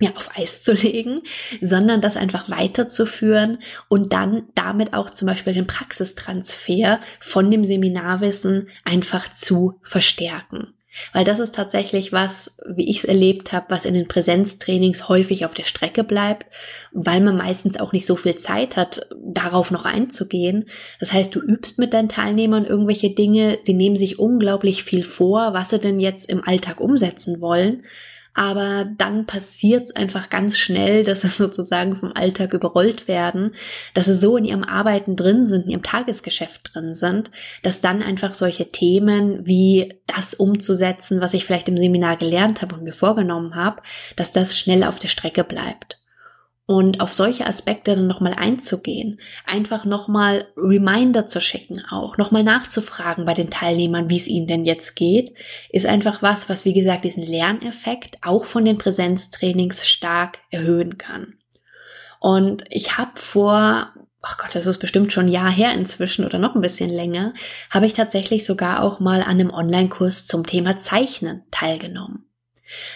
ja, 0.01 0.11
auf 0.15 0.37
Eis 0.37 0.63
zu 0.63 0.73
legen, 0.73 1.21
sondern 1.61 2.01
das 2.01 2.15
einfach 2.15 2.49
weiterzuführen 2.49 3.59
und 3.89 4.13
dann 4.13 4.43
damit 4.55 4.93
auch 4.93 5.09
zum 5.09 5.27
Beispiel 5.27 5.53
den 5.53 5.67
Praxistransfer 5.67 6.99
von 7.19 7.51
dem 7.51 7.63
Seminarwissen 7.63 8.69
einfach 8.85 9.33
zu 9.33 9.79
verstärken. 9.83 10.73
Weil 11.13 11.23
das 11.23 11.39
ist 11.39 11.53
tatsächlich 11.53 12.11
was, 12.11 12.57
wie 12.67 12.89
ich 12.89 12.97
es 12.99 13.03
erlebt 13.03 13.53
habe, 13.53 13.67
was 13.69 13.85
in 13.85 13.93
den 13.93 14.07
Präsenztrainings 14.07 15.07
häufig 15.07 15.45
auf 15.45 15.53
der 15.53 15.65
Strecke 15.65 16.03
bleibt, 16.03 16.47
weil 16.91 17.21
man 17.21 17.37
meistens 17.37 17.79
auch 17.79 17.93
nicht 17.93 18.05
so 18.05 18.15
viel 18.15 18.35
Zeit 18.35 18.75
hat, 18.75 19.07
darauf 19.23 19.69
noch 19.69 19.85
einzugehen. 19.85 20.69
Das 20.99 21.13
heißt, 21.13 21.33
du 21.33 21.41
übst 21.41 21.77
mit 21.77 21.93
deinen 21.93 22.09
Teilnehmern 22.09 22.65
irgendwelche 22.65 23.11
Dinge, 23.11 23.59
sie 23.63 23.73
nehmen 23.73 23.97
sich 23.97 24.19
unglaublich 24.19 24.83
viel 24.83 25.03
vor, 25.03 25.53
was 25.53 25.69
sie 25.69 25.79
denn 25.79 25.99
jetzt 25.99 26.29
im 26.29 26.43
Alltag 26.43 26.81
umsetzen 26.81 27.39
wollen 27.39 27.83
aber 28.39 28.87
dann 28.97 29.25
passiert 29.25 29.83
es 29.83 29.95
einfach 29.97 30.29
ganz 30.29 30.57
schnell, 30.57 31.03
dass 31.03 31.25
es 31.25 31.35
sozusagen 31.35 31.97
vom 31.97 32.13
Alltag 32.15 32.53
überrollt 32.53 33.09
werden, 33.09 33.53
dass 33.93 34.05
sie 34.05 34.15
so 34.15 34.37
in 34.37 34.45
ihrem 34.45 34.63
Arbeiten 34.63 35.17
drin 35.17 35.45
sind, 35.45 35.65
in 35.65 35.71
ihrem 35.71 35.83
Tagesgeschäft 35.83 36.73
drin 36.73 36.95
sind, 36.95 37.31
dass 37.63 37.81
dann 37.81 38.01
einfach 38.01 38.33
solche 38.33 38.71
Themen 38.71 39.45
wie 39.45 39.93
das 40.07 40.35
umzusetzen, 40.35 41.19
was 41.19 41.33
ich 41.33 41.43
vielleicht 41.43 41.67
im 41.67 41.75
Seminar 41.75 42.15
gelernt 42.15 42.61
habe 42.61 42.75
und 42.75 42.83
mir 42.85 42.93
vorgenommen 42.93 43.55
habe, 43.55 43.81
dass 44.15 44.31
das 44.31 44.57
schnell 44.57 44.85
auf 44.85 44.99
der 44.99 45.09
Strecke 45.09 45.43
bleibt 45.43 45.99
und 46.69 47.01
auf 47.01 47.13
solche 47.13 47.47
Aspekte 47.47 47.95
dann 47.95 48.05
nochmal 48.05 48.35
einzugehen, 48.35 49.19
einfach 49.43 49.85
nochmal 49.85 50.45
Reminder 50.55 51.25
zu 51.25 51.41
schicken 51.41 51.81
auch, 51.89 52.17
nochmal 52.17 52.43
nachzufragen 52.43 53.25
bei 53.25 53.33
den 53.33 53.49
Teilnehmern, 53.49 54.11
wie 54.11 54.17
es 54.17 54.27
ihnen 54.27 54.45
denn 54.45 54.65
jetzt 54.65 54.95
geht, 54.95 55.33
ist 55.71 55.87
einfach 55.87 56.21
was, 56.21 56.47
was 56.47 56.65
wie 56.65 56.73
gesagt 56.73 57.05
diesen 57.05 57.23
Lerneffekt 57.23 58.19
auch 58.21 58.45
von 58.45 58.65
den 58.65 58.77
Präsenztrainings 58.77 59.87
stark 59.87 60.41
erhöhen 60.51 60.99
kann. 60.99 61.39
Und 62.19 62.65
ich 62.69 62.99
habe 62.99 63.13
vor 63.15 63.91
ach 64.21 64.37
Gott, 64.37 64.53
das 64.53 64.67
ist 64.67 64.77
bestimmt 64.77 65.11
schon 65.11 65.25
ein 65.25 65.31
Jahr 65.31 65.49
her 65.49 65.73
inzwischen 65.73 66.23
oder 66.23 66.37
noch 66.37 66.53
ein 66.53 66.61
bisschen 66.61 66.91
länger, 66.91 67.33
habe 67.71 67.87
ich 67.87 67.93
tatsächlich 67.93 68.45
sogar 68.45 68.83
auch 68.83 68.99
mal 68.99 69.21
an 69.21 69.27
einem 69.27 69.49
Online-Kurs 69.49 70.27
zum 70.27 70.45
Thema 70.45 70.77
Zeichnen 70.77 71.41
teilgenommen. 71.49 72.25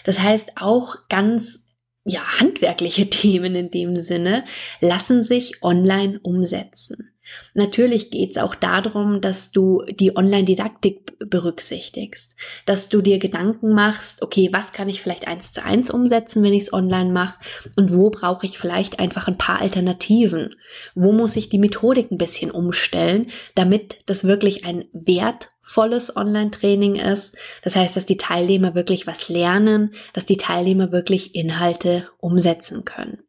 Das 0.03 0.19
heißt, 0.19 0.61
auch 0.61 0.97
ganz 1.09 1.62
ja, 2.05 2.39
handwerkliche 2.39 3.09
Themen 3.09 3.55
in 3.55 3.71
dem 3.71 3.97
Sinne 3.97 4.45
lassen 4.79 5.23
sich 5.23 5.63
online 5.63 6.19
umsetzen. 6.21 7.12
Natürlich 7.53 8.11
geht's 8.11 8.37
auch 8.37 8.55
darum, 8.55 9.21
dass 9.21 9.51
du 9.51 9.83
die 9.87 10.15
Online-Didaktik 10.15 11.17
berücksichtigst, 11.19 12.35
dass 12.65 12.89
du 12.89 13.01
dir 13.01 13.19
Gedanken 13.19 13.73
machst, 13.73 14.21
okay, 14.21 14.49
was 14.51 14.73
kann 14.73 14.89
ich 14.89 15.01
vielleicht 15.01 15.27
eins 15.27 15.53
zu 15.53 15.63
eins 15.63 15.89
umsetzen, 15.89 16.43
wenn 16.43 16.53
ich 16.53 16.63
es 16.63 16.73
online 16.73 17.11
mache 17.11 17.39
und 17.75 17.93
wo 17.93 18.09
brauche 18.09 18.45
ich 18.45 18.57
vielleicht 18.57 18.99
einfach 18.99 19.27
ein 19.27 19.37
paar 19.37 19.61
Alternativen? 19.61 20.55
Wo 20.95 21.11
muss 21.11 21.35
ich 21.35 21.49
die 21.49 21.59
Methodik 21.59 22.11
ein 22.11 22.17
bisschen 22.17 22.51
umstellen, 22.51 23.27
damit 23.55 23.97
das 24.07 24.25
wirklich 24.25 24.65
ein 24.65 24.85
wertvolles 24.91 26.15
Online-Training 26.15 26.95
ist? 26.95 27.35
Das 27.63 27.75
heißt, 27.75 27.95
dass 27.95 28.05
die 28.05 28.17
Teilnehmer 28.17 28.75
wirklich 28.75 29.07
was 29.07 29.29
lernen, 29.29 29.93
dass 30.13 30.25
die 30.25 30.37
Teilnehmer 30.37 30.91
wirklich 30.91 31.35
Inhalte 31.35 32.09
umsetzen 32.19 32.83
können. 32.83 33.19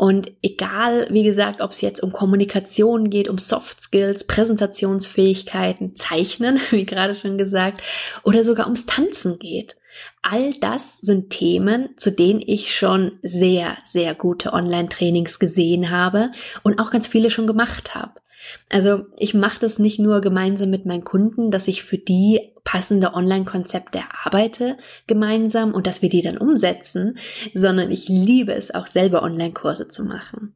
Und 0.00 0.32
egal, 0.40 1.06
wie 1.10 1.24
gesagt, 1.24 1.60
ob 1.60 1.72
es 1.72 1.82
jetzt 1.82 2.02
um 2.02 2.10
Kommunikation 2.10 3.10
geht, 3.10 3.28
um 3.28 3.36
Soft 3.36 3.82
Skills, 3.82 4.26
Präsentationsfähigkeiten, 4.26 5.94
Zeichnen, 5.94 6.58
wie 6.70 6.86
gerade 6.86 7.14
schon 7.14 7.36
gesagt, 7.36 7.82
oder 8.22 8.42
sogar 8.42 8.64
ums 8.64 8.86
Tanzen 8.86 9.38
geht. 9.38 9.74
All 10.22 10.54
das 10.54 11.00
sind 11.02 11.28
Themen, 11.28 11.90
zu 11.98 12.12
denen 12.12 12.40
ich 12.40 12.74
schon 12.74 13.18
sehr, 13.20 13.76
sehr 13.84 14.14
gute 14.14 14.54
Online-Trainings 14.54 15.38
gesehen 15.38 15.90
habe 15.90 16.32
und 16.62 16.80
auch 16.80 16.90
ganz 16.90 17.06
viele 17.06 17.30
schon 17.30 17.46
gemacht 17.46 17.94
habe. 17.94 18.22
Also 18.68 19.06
ich 19.16 19.34
mache 19.34 19.60
das 19.60 19.78
nicht 19.78 19.98
nur 19.98 20.20
gemeinsam 20.20 20.70
mit 20.70 20.86
meinen 20.86 21.04
Kunden, 21.04 21.50
dass 21.50 21.68
ich 21.68 21.82
für 21.82 21.98
die 21.98 22.52
passende 22.64 23.14
Online-Konzepte 23.14 23.98
erarbeite 23.98 24.76
gemeinsam 25.06 25.72
und 25.72 25.86
dass 25.86 26.02
wir 26.02 26.08
die 26.08 26.22
dann 26.22 26.38
umsetzen, 26.38 27.18
sondern 27.54 27.90
ich 27.90 28.08
liebe 28.08 28.52
es 28.52 28.72
auch 28.72 28.86
selber 28.86 29.22
Online-Kurse 29.22 29.88
zu 29.88 30.04
machen. 30.04 30.54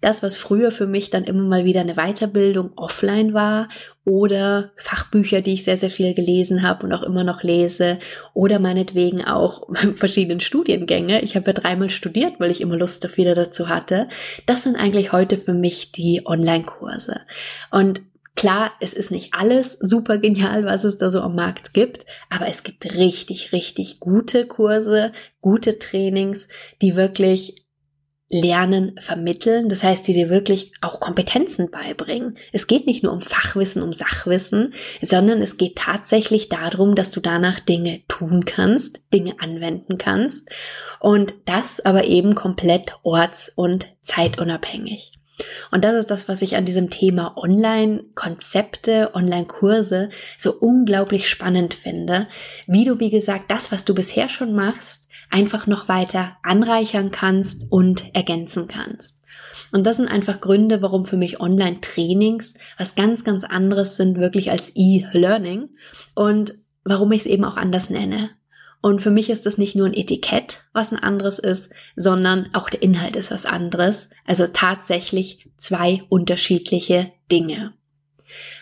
Das, 0.00 0.22
was 0.22 0.38
früher 0.38 0.70
für 0.70 0.86
mich 0.86 1.10
dann 1.10 1.24
immer 1.24 1.42
mal 1.42 1.64
wieder 1.64 1.80
eine 1.80 1.94
Weiterbildung 1.94 2.70
offline 2.76 3.34
war 3.34 3.68
oder 4.04 4.70
Fachbücher, 4.76 5.40
die 5.42 5.52
ich 5.52 5.64
sehr, 5.64 5.76
sehr 5.76 5.90
viel 5.90 6.14
gelesen 6.14 6.62
habe 6.62 6.86
und 6.86 6.92
auch 6.92 7.02
immer 7.02 7.24
noch 7.24 7.42
lese 7.42 7.98
oder 8.32 8.58
meinetwegen 8.58 9.24
auch 9.24 9.68
verschiedenen 9.96 10.40
Studiengänge. 10.40 11.22
Ich 11.22 11.36
habe 11.36 11.46
ja 11.48 11.52
dreimal 11.52 11.90
studiert, 11.90 12.40
weil 12.40 12.50
ich 12.50 12.60
immer 12.60 12.76
Lust 12.76 13.04
auf 13.04 13.16
wieder 13.16 13.34
dazu 13.34 13.68
hatte. 13.68 14.08
Das 14.46 14.62
sind 14.62 14.76
eigentlich 14.76 15.12
heute 15.12 15.36
für 15.36 15.54
mich 15.54 15.92
die 15.92 16.22
Online-Kurse. 16.24 17.20
Und 17.70 18.00
Klar, 18.38 18.70
es 18.78 18.92
ist 18.92 19.10
nicht 19.10 19.34
alles 19.34 19.72
super 19.80 20.18
genial, 20.18 20.64
was 20.64 20.84
es 20.84 20.96
da 20.96 21.10
so 21.10 21.22
am 21.22 21.34
Markt 21.34 21.74
gibt, 21.74 22.06
aber 22.30 22.46
es 22.46 22.62
gibt 22.62 22.94
richtig, 22.94 23.50
richtig 23.50 23.98
gute 23.98 24.46
Kurse, 24.46 25.12
gute 25.40 25.80
Trainings, 25.80 26.46
die 26.80 26.94
wirklich 26.94 27.67
Lernen 28.30 28.98
vermitteln. 29.00 29.68
Das 29.68 29.82
heißt, 29.82 30.06
die 30.06 30.12
dir 30.12 30.28
wirklich 30.28 30.72
auch 30.80 31.00
Kompetenzen 31.00 31.70
beibringen. 31.70 32.36
Es 32.52 32.66
geht 32.66 32.86
nicht 32.86 33.02
nur 33.02 33.12
um 33.12 33.22
Fachwissen, 33.22 33.82
um 33.82 33.92
Sachwissen, 33.92 34.74
sondern 35.00 35.40
es 35.40 35.56
geht 35.56 35.76
tatsächlich 35.76 36.48
darum, 36.48 36.94
dass 36.94 37.10
du 37.10 37.20
danach 37.20 37.60
Dinge 37.60 38.02
tun 38.06 38.44
kannst, 38.44 39.00
Dinge 39.12 39.36
anwenden 39.40 39.96
kannst 39.96 40.50
und 41.00 41.34
das 41.46 41.80
aber 41.80 42.04
eben 42.04 42.34
komplett 42.34 42.92
orts- 43.02 43.50
und 43.54 43.86
zeitunabhängig. 44.02 45.12
Und 45.70 45.84
das 45.84 45.94
ist 45.94 46.10
das, 46.10 46.28
was 46.28 46.42
ich 46.42 46.56
an 46.56 46.64
diesem 46.64 46.90
Thema 46.90 47.36
Online-Konzepte, 47.36 49.14
Online-Kurse 49.14 50.10
so 50.36 50.52
unglaublich 50.52 51.28
spannend 51.28 51.74
finde, 51.74 52.26
wie 52.66 52.84
du, 52.84 52.98
wie 52.98 53.10
gesagt, 53.10 53.50
das, 53.50 53.70
was 53.70 53.84
du 53.84 53.94
bisher 53.94 54.28
schon 54.28 54.52
machst, 54.52 55.07
einfach 55.30 55.66
noch 55.66 55.88
weiter 55.88 56.36
anreichern 56.42 57.10
kannst 57.10 57.70
und 57.70 58.14
ergänzen 58.14 58.68
kannst. 58.68 59.22
Und 59.72 59.86
das 59.86 59.96
sind 59.96 60.08
einfach 60.08 60.40
Gründe, 60.40 60.82
warum 60.82 61.04
für 61.04 61.16
mich 61.16 61.40
Online-Trainings 61.40 62.54
was 62.78 62.94
ganz, 62.94 63.24
ganz 63.24 63.44
anderes 63.44 63.96
sind, 63.96 64.18
wirklich 64.18 64.50
als 64.50 64.72
E-Learning 64.74 65.68
und 66.14 66.52
warum 66.84 67.12
ich 67.12 67.22
es 67.22 67.26
eben 67.26 67.44
auch 67.44 67.56
anders 67.56 67.90
nenne. 67.90 68.30
Und 68.80 69.02
für 69.02 69.10
mich 69.10 69.28
ist 69.28 69.44
das 69.44 69.58
nicht 69.58 69.74
nur 69.74 69.86
ein 69.86 69.94
Etikett, 69.94 70.62
was 70.72 70.92
ein 70.92 70.98
anderes 70.98 71.38
ist, 71.38 71.72
sondern 71.96 72.48
auch 72.52 72.70
der 72.70 72.82
Inhalt 72.82 73.16
ist 73.16 73.30
was 73.30 73.44
anderes. 73.44 74.08
Also 74.24 74.46
tatsächlich 74.46 75.50
zwei 75.56 76.02
unterschiedliche 76.08 77.10
Dinge. 77.30 77.74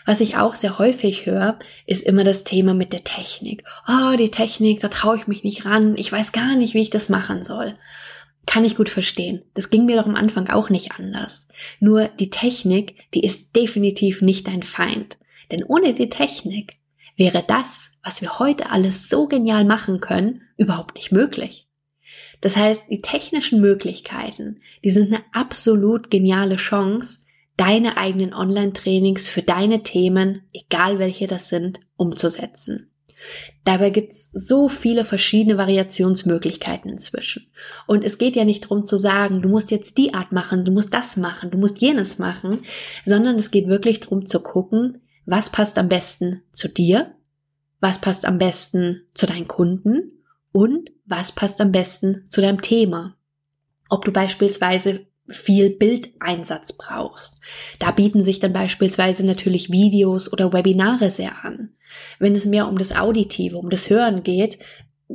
Was 0.07 0.21
ich 0.21 0.37
auch 0.37 0.55
sehr 0.55 0.79
häufig 0.79 1.25
höre, 1.25 1.59
ist 1.85 2.01
immer 2.01 2.23
das 2.23 2.45
Thema 2.45 2.73
mit 2.73 2.93
der 2.93 3.03
Technik. 3.03 3.65
Oh, 3.89 4.15
die 4.15 4.31
Technik, 4.31 4.79
da 4.79 4.87
traue 4.87 5.17
ich 5.17 5.27
mich 5.27 5.43
nicht 5.43 5.65
ran. 5.65 5.97
Ich 5.97 6.09
weiß 6.09 6.31
gar 6.31 6.55
nicht, 6.55 6.73
wie 6.73 6.81
ich 6.81 6.89
das 6.89 7.09
machen 7.09 7.43
soll. 7.43 7.75
Kann 8.45 8.63
ich 8.63 8.77
gut 8.77 8.87
verstehen. 8.87 9.41
Das 9.53 9.69
ging 9.69 9.85
mir 9.85 9.97
doch 9.97 10.05
am 10.05 10.15
Anfang 10.15 10.47
auch 10.47 10.69
nicht 10.69 10.93
anders. 10.93 11.49
Nur 11.81 12.07
die 12.07 12.29
Technik, 12.29 12.95
die 13.13 13.25
ist 13.25 13.53
definitiv 13.57 14.21
nicht 14.21 14.47
dein 14.47 14.63
Feind. 14.63 15.17
Denn 15.51 15.61
ohne 15.61 15.93
die 15.93 16.09
Technik 16.09 16.77
wäre 17.17 17.43
das, 17.45 17.89
was 18.01 18.21
wir 18.21 18.39
heute 18.39 18.71
alles 18.71 19.09
so 19.09 19.27
genial 19.27 19.65
machen 19.65 19.99
können, 19.99 20.43
überhaupt 20.55 20.95
nicht 20.95 21.11
möglich. 21.11 21.67
Das 22.39 22.55
heißt, 22.55 22.83
die 22.89 23.01
technischen 23.01 23.59
Möglichkeiten, 23.59 24.61
die 24.85 24.89
sind 24.89 25.13
eine 25.13 25.25
absolut 25.33 26.09
geniale 26.09 26.55
Chance, 26.55 27.17
deine 27.57 27.97
eigenen 27.97 28.33
Online-Trainings 28.33 29.27
für 29.27 29.41
deine 29.41 29.83
Themen, 29.83 30.43
egal 30.53 30.99
welche 30.99 31.27
das 31.27 31.49
sind, 31.49 31.81
umzusetzen. 31.97 32.91
Dabei 33.63 33.89
gibt's 33.89 34.29
so 34.31 34.69
viele 34.69 35.03
verschiedene 35.03 35.57
Variationsmöglichkeiten 35.57 36.91
inzwischen. 36.91 37.47
Und 37.87 38.03
es 38.03 38.19
geht 38.19 38.35
ja 38.35 38.45
nicht 38.45 38.65
darum 38.65 38.85
zu 38.85 38.97
sagen, 38.97 39.41
du 39.41 39.49
musst 39.49 39.71
jetzt 39.71 39.97
die 39.97 40.13
Art 40.13 40.31
machen, 40.31 40.63
du 40.63 40.71
musst 40.71 40.93
das 40.93 41.17
machen, 41.17 41.49
du 41.49 41.57
musst 41.57 41.79
jenes 41.79 42.19
machen, 42.19 42.63
sondern 43.05 43.35
es 43.35 43.51
geht 43.51 43.67
wirklich 43.67 43.99
darum 43.99 44.27
zu 44.27 44.41
gucken, 44.41 45.01
was 45.25 45.49
passt 45.49 45.77
am 45.77 45.89
besten 45.89 46.43
zu 46.53 46.69
dir, 46.69 47.11
was 47.81 47.99
passt 47.99 48.25
am 48.25 48.37
besten 48.37 49.01
zu 49.13 49.25
deinen 49.25 49.47
Kunden 49.47 50.23
und 50.51 50.91
was 51.05 51.31
passt 51.31 51.59
am 51.59 51.71
besten 51.71 52.25
zu 52.29 52.41
deinem 52.41 52.61
Thema. 52.61 53.17
Ob 53.89 54.05
du 54.05 54.11
beispielsweise 54.11 55.06
viel 55.29 55.69
Bildeinsatz 55.69 56.73
brauchst. 56.73 57.41
Da 57.79 57.91
bieten 57.91 58.21
sich 58.21 58.39
dann 58.39 58.53
beispielsweise 58.53 59.25
natürlich 59.25 59.71
Videos 59.71 60.31
oder 60.31 60.53
Webinare 60.53 61.09
sehr 61.09 61.43
an. 61.43 61.69
Wenn 62.19 62.33
es 62.33 62.45
mehr 62.45 62.67
um 62.67 62.77
das 62.77 62.95
Auditive, 62.95 63.57
um 63.57 63.69
das 63.69 63.89
Hören 63.89 64.23
geht, 64.23 64.59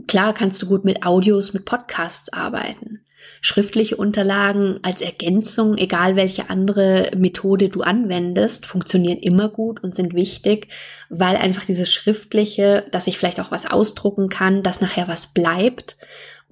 klar 0.07 0.35
kannst 0.35 0.62
du 0.62 0.66
gut 0.66 0.85
mit 0.85 1.04
Audios, 1.04 1.52
mit 1.52 1.64
Podcasts 1.64 2.33
arbeiten. 2.33 3.00
Schriftliche 3.40 3.97
Unterlagen 3.97 4.78
als 4.83 5.00
Ergänzung, 5.00 5.76
egal 5.76 6.16
welche 6.16 6.50
andere 6.50 7.11
Methode 7.16 7.69
du 7.69 7.83
anwendest, 7.83 8.66
funktionieren 8.66 9.19
immer 9.19 9.49
gut 9.49 9.83
und 9.83 9.95
sind 9.95 10.14
wichtig, 10.14 10.69
weil 11.09 11.37
einfach 11.37 11.64
dieses 11.64 11.92
Schriftliche, 11.92 12.85
dass 12.90 13.07
ich 13.07 13.19
vielleicht 13.19 13.40
auch 13.40 13.50
was 13.50 13.71
ausdrucken 13.71 14.28
kann, 14.28 14.62
dass 14.62 14.81
nachher 14.81 15.09
was 15.09 15.28
bleibt, 15.28 15.97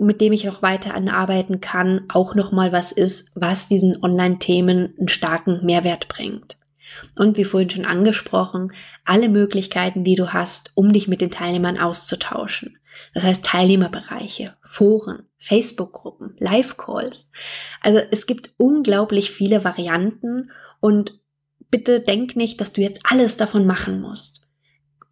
mit 0.01 0.21
dem 0.21 0.33
ich 0.33 0.49
auch 0.49 0.63
weiter 0.63 0.95
anarbeiten 0.95 1.61
kann, 1.61 2.07
auch 2.09 2.35
nochmal 2.35 2.73
was 2.73 2.93
ist, 2.93 3.31
was 3.35 3.69
diesen 3.69 4.03
Online-Themen 4.03 4.95
einen 4.99 5.09
starken 5.09 5.65
Mehrwert 5.65 6.09
bringt. 6.09 6.57
Und 7.17 7.37
wie 7.37 7.45
vorhin 7.45 7.71
schon 7.71 7.85
angesprochen, 7.85 8.73
alle 9.05 9.29
Möglichkeiten, 9.29 10.03
die 10.03 10.17
du 10.17 10.33
hast, 10.33 10.73
um 10.75 10.93
dich 10.93 11.07
mit 11.07 11.21
den 11.21 11.31
Teilnehmern 11.31 11.79
auszutauschen. 11.79 12.79
Das 13.15 13.25
heißt 13.25 13.45
Teilnehmerbereiche, 13.45 14.57
Foren, 14.63 15.25
Facebook-Gruppen, 15.39 16.35
Live-Calls. 16.39 17.31
Also 17.81 18.01
es 18.11 18.27
gibt 18.27 18.51
unglaublich 18.57 19.31
viele 19.31 19.65
Varianten 19.65 20.51
und 20.81 21.19
bitte 21.71 22.01
denk 22.01 22.37
nicht, 22.37 22.61
dass 22.61 22.73
du 22.73 22.81
jetzt 22.81 23.01
alles 23.05 23.37
davon 23.37 23.67
machen 23.67 24.01
musst. 24.01 24.40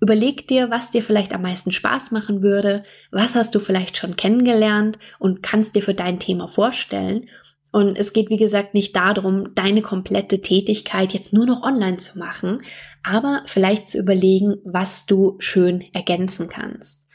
Überleg 0.00 0.46
dir, 0.46 0.70
was 0.70 0.90
dir 0.90 1.02
vielleicht 1.02 1.32
am 1.32 1.42
meisten 1.42 1.72
Spaß 1.72 2.12
machen 2.12 2.42
würde, 2.42 2.84
was 3.10 3.34
hast 3.34 3.54
du 3.54 3.60
vielleicht 3.60 3.96
schon 3.96 4.16
kennengelernt 4.16 4.98
und 5.18 5.42
kannst 5.42 5.74
dir 5.74 5.82
für 5.82 5.94
dein 5.94 6.20
Thema 6.20 6.46
vorstellen 6.46 7.26
und 7.70 7.98
es 7.98 8.12
geht, 8.12 8.30
wie 8.30 8.38
gesagt, 8.38 8.74
nicht 8.74 8.96
darum, 8.96 9.54
deine 9.54 9.82
komplette 9.82 10.40
Tätigkeit 10.40 11.12
jetzt 11.12 11.32
nur 11.32 11.46
noch 11.46 11.62
online 11.62 11.98
zu 11.98 12.18
machen, 12.18 12.62
aber 13.02 13.42
vielleicht 13.46 13.88
zu 13.88 13.98
überlegen, 13.98 14.56
was 14.64 15.04
du 15.06 15.36
schön 15.38 15.84
ergänzen 15.92 16.48
kannst. 16.48 17.06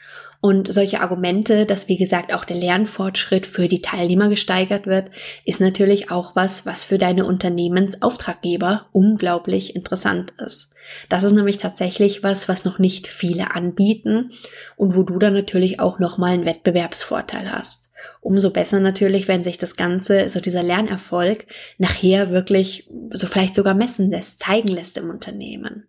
Und 0.44 0.70
solche 0.70 1.00
Argumente, 1.00 1.64
dass 1.64 1.88
wie 1.88 1.96
gesagt 1.96 2.34
auch 2.34 2.44
der 2.44 2.58
Lernfortschritt 2.58 3.46
für 3.46 3.66
die 3.66 3.80
Teilnehmer 3.80 4.28
gesteigert 4.28 4.86
wird, 4.86 5.10
ist 5.46 5.58
natürlich 5.58 6.10
auch 6.10 6.36
was, 6.36 6.66
was 6.66 6.84
für 6.84 6.98
deine 6.98 7.24
Unternehmensauftraggeber 7.24 8.84
unglaublich 8.92 9.74
interessant 9.74 10.34
ist. 10.44 10.68
Das 11.08 11.22
ist 11.22 11.32
nämlich 11.32 11.56
tatsächlich 11.56 12.22
was, 12.22 12.46
was 12.46 12.66
noch 12.66 12.78
nicht 12.78 13.06
viele 13.06 13.56
anbieten 13.56 14.32
und 14.76 14.94
wo 14.94 15.02
du 15.02 15.18
dann 15.18 15.32
natürlich 15.32 15.80
auch 15.80 15.98
nochmal 15.98 16.34
einen 16.34 16.44
Wettbewerbsvorteil 16.44 17.50
hast. 17.50 17.90
Umso 18.20 18.50
besser 18.50 18.80
natürlich, 18.80 19.28
wenn 19.28 19.44
sich 19.44 19.56
das 19.56 19.76
Ganze, 19.76 20.28
so 20.28 20.40
dieser 20.40 20.62
Lernerfolg, 20.62 21.46
nachher 21.78 22.32
wirklich 22.32 22.90
so 23.08 23.26
vielleicht 23.28 23.54
sogar 23.54 23.72
messen 23.72 24.10
lässt, 24.10 24.40
zeigen 24.40 24.68
lässt 24.68 24.98
im 24.98 25.08
Unternehmen. 25.08 25.86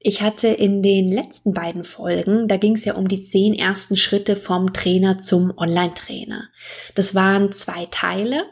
Ich 0.00 0.22
hatte 0.22 0.48
in 0.48 0.82
den 0.82 1.08
letzten 1.08 1.52
beiden 1.52 1.82
Folgen, 1.82 2.46
da 2.46 2.56
ging 2.56 2.74
es 2.74 2.84
ja 2.84 2.94
um 2.94 3.08
die 3.08 3.22
zehn 3.22 3.52
ersten 3.52 3.96
Schritte 3.96 4.36
vom 4.36 4.72
Trainer 4.72 5.20
zum 5.20 5.52
Online-Trainer. 5.56 6.48
Das 6.94 7.14
waren 7.14 7.52
zwei 7.52 7.86
Teile 7.90 8.44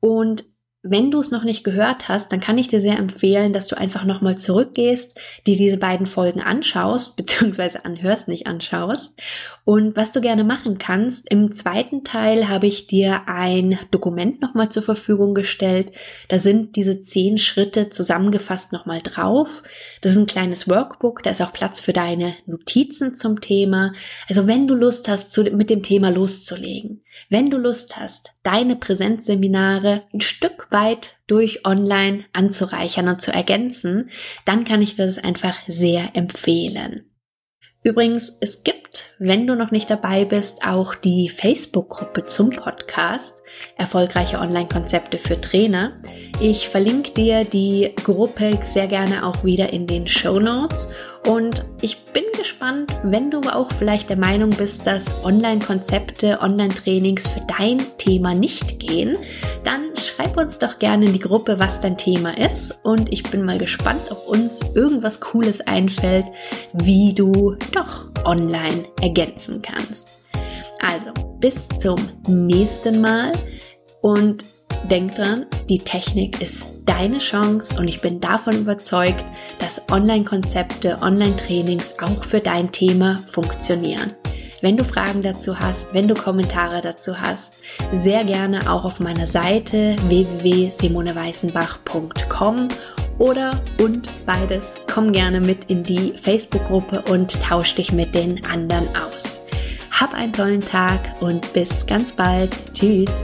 und 0.00 0.44
wenn 0.84 1.12
du 1.12 1.20
es 1.20 1.30
noch 1.30 1.44
nicht 1.44 1.62
gehört 1.62 2.08
hast, 2.08 2.32
dann 2.32 2.40
kann 2.40 2.58
ich 2.58 2.66
dir 2.66 2.80
sehr 2.80 2.98
empfehlen, 2.98 3.52
dass 3.52 3.68
du 3.68 3.78
einfach 3.78 4.04
nochmal 4.04 4.36
zurückgehst, 4.36 5.16
dir 5.46 5.56
diese 5.56 5.76
beiden 5.76 6.06
Folgen 6.06 6.40
anschaust, 6.40 7.16
beziehungsweise 7.18 7.84
anhörst, 7.84 8.26
nicht 8.26 8.48
anschaust. 8.48 9.14
Und 9.64 9.94
was 9.94 10.10
du 10.10 10.20
gerne 10.20 10.42
machen 10.42 10.78
kannst, 10.78 11.30
im 11.30 11.52
zweiten 11.52 12.02
Teil 12.02 12.48
habe 12.48 12.66
ich 12.66 12.88
dir 12.88 13.22
ein 13.26 13.78
Dokument 13.92 14.42
nochmal 14.42 14.70
zur 14.70 14.82
Verfügung 14.82 15.34
gestellt. 15.34 15.92
Da 16.26 16.40
sind 16.40 16.74
diese 16.74 17.00
zehn 17.00 17.38
Schritte 17.38 17.90
zusammengefasst 17.90 18.72
nochmal 18.72 19.02
drauf. 19.02 19.62
Das 20.00 20.12
ist 20.12 20.18
ein 20.18 20.26
kleines 20.26 20.68
Workbook, 20.68 21.22
da 21.22 21.30
ist 21.30 21.42
auch 21.42 21.52
Platz 21.52 21.78
für 21.78 21.92
deine 21.92 22.34
Notizen 22.46 23.14
zum 23.14 23.40
Thema. 23.40 23.92
Also 24.28 24.48
wenn 24.48 24.66
du 24.66 24.74
Lust 24.74 25.06
hast, 25.08 25.38
mit 25.52 25.70
dem 25.70 25.84
Thema 25.84 26.10
loszulegen, 26.10 27.01
wenn 27.32 27.48
du 27.48 27.56
Lust 27.56 27.96
hast, 27.96 28.34
deine 28.42 28.76
Präsenzseminare 28.76 30.02
ein 30.12 30.20
Stück 30.20 30.66
weit 30.70 31.16
durch 31.26 31.64
online 31.64 32.26
anzureichern 32.34 33.08
und 33.08 33.22
zu 33.22 33.32
ergänzen, 33.32 34.10
dann 34.44 34.64
kann 34.64 34.82
ich 34.82 34.96
dir 34.96 35.06
das 35.06 35.16
einfach 35.16 35.56
sehr 35.66 36.10
empfehlen. 36.14 37.10
Übrigens, 37.82 38.36
es 38.40 38.62
gibt, 38.62 39.06
wenn 39.18 39.46
du 39.46 39.56
noch 39.56 39.70
nicht 39.70 39.88
dabei 39.88 40.26
bist, 40.26 40.64
auch 40.64 40.94
die 40.94 41.30
Facebook-Gruppe 41.30 42.26
zum 42.26 42.50
Podcast 42.50 43.42
Erfolgreiche 43.76 44.38
Online-Konzepte 44.38 45.16
für 45.16 45.40
Trainer. 45.40 46.02
Ich 46.40 46.68
verlinke 46.68 47.12
dir 47.12 47.44
die 47.44 47.92
Gruppe 48.02 48.58
sehr 48.62 48.86
gerne 48.86 49.26
auch 49.26 49.44
wieder 49.44 49.72
in 49.72 49.86
den 49.86 50.08
Show 50.08 50.40
Notes 50.40 50.88
und 51.26 51.64
ich 51.82 52.04
bin 52.06 52.24
gespannt, 52.36 52.98
wenn 53.04 53.30
du 53.30 53.40
auch 53.42 53.70
vielleicht 53.72 54.10
der 54.10 54.16
Meinung 54.16 54.50
bist, 54.50 54.86
dass 54.86 55.24
Online-Konzepte, 55.24 56.40
Online-Trainings 56.40 57.28
für 57.28 57.42
dein 57.58 57.78
Thema 57.96 58.34
nicht 58.34 58.80
gehen, 58.80 59.16
dann 59.62 59.96
schreib 59.96 60.36
uns 60.36 60.58
doch 60.58 60.78
gerne 60.78 61.06
in 61.06 61.12
die 61.12 61.20
Gruppe, 61.20 61.60
was 61.60 61.80
dein 61.80 61.96
Thema 61.96 62.36
ist. 62.36 62.76
Und 62.82 63.12
ich 63.12 63.22
bin 63.22 63.44
mal 63.44 63.58
gespannt, 63.58 64.02
ob 64.10 64.26
uns 64.26 64.60
irgendwas 64.74 65.20
Cooles 65.20 65.60
einfällt, 65.60 66.26
wie 66.72 67.14
du 67.14 67.56
doch 67.72 68.06
online 68.24 68.86
ergänzen 69.00 69.62
kannst. 69.62 70.08
Also, 70.80 71.12
bis 71.38 71.68
zum 71.78 71.96
nächsten 72.26 73.00
Mal 73.00 73.32
und 74.00 74.44
denk 74.90 75.14
dran, 75.14 75.46
die 75.68 75.78
Technik 75.78 76.40
ist 76.40 76.64
deine 76.84 77.18
Chance 77.18 77.74
und 77.78 77.88
ich 77.88 78.00
bin 78.00 78.20
davon 78.20 78.54
überzeugt, 78.54 79.24
dass 79.58 79.90
Online-Konzepte, 79.90 80.98
Online-Trainings 81.00 81.94
auch 82.00 82.22
für 82.24 82.40
dein 82.40 82.70
Thema 82.72 83.20
funktionieren. 83.30 84.12
Wenn 84.60 84.76
du 84.76 84.84
Fragen 84.84 85.22
dazu 85.22 85.58
hast, 85.58 85.92
wenn 85.92 86.06
du 86.06 86.14
Kommentare 86.14 86.80
dazu 86.80 87.20
hast, 87.20 87.54
sehr 87.92 88.22
gerne 88.24 88.70
auch 88.70 88.84
auf 88.84 89.00
meiner 89.00 89.26
Seite 89.26 89.96
www.simoneweißenbach.com 90.06 92.68
oder 93.18 93.60
und 93.78 94.08
beides. 94.24 94.74
Komm 94.92 95.10
gerne 95.12 95.40
mit 95.40 95.64
in 95.64 95.82
die 95.82 96.14
Facebook-Gruppe 96.22 97.02
und 97.10 97.42
tausch 97.42 97.74
dich 97.74 97.90
mit 97.92 98.14
den 98.14 98.46
anderen 98.46 98.86
aus. 98.96 99.40
Hab 99.90 100.14
einen 100.14 100.32
tollen 100.32 100.60
Tag 100.60 101.20
und 101.20 101.52
bis 101.52 101.84
ganz 101.86 102.12
bald. 102.12 102.56
Tschüss. 102.72 103.20